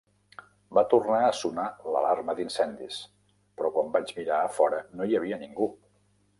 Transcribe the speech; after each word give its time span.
Va 0.77 0.83
tornar 0.93 1.19
a 1.25 1.35
sonar 1.39 1.65
l'alarma 1.97 2.35
d'incendis, 2.41 2.97
però 3.61 3.73
quan 3.79 3.95
vaig 3.99 4.17
mirar 4.21 4.43
a 4.43 4.51
fora 4.59 4.83
no 4.99 5.09
hi 5.13 5.19
havia 5.23 5.43
ningú. 5.47 5.73